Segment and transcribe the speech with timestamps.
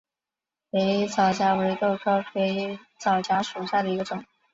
[0.71, 4.25] 肥皂荚为豆科肥皂荚属下的一个种。